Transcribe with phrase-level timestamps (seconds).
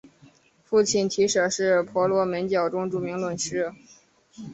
[0.63, 3.71] 父亲提舍是婆罗门教中著名论师。